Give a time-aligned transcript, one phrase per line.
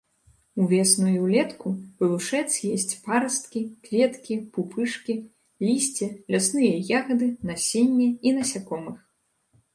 [0.61, 1.73] Увесну і ўлетку
[2.05, 5.15] глушэц есць парасткі, кветкі, пупышкі,
[5.67, 8.99] лісце, лясныя ягады, насенне і насякомых.